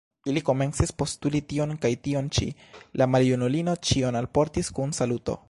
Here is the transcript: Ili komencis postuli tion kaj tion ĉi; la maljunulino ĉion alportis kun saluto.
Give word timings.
Ili 0.31 0.41
komencis 0.45 0.93
postuli 1.01 1.41
tion 1.53 1.73
kaj 1.83 1.91
tion 2.07 2.31
ĉi; 2.39 2.47
la 3.03 3.09
maljunulino 3.17 3.79
ĉion 3.91 4.21
alportis 4.25 4.75
kun 4.81 5.01
saluto. 5.03 5.39